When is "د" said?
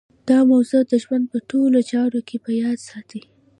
0.87-0.93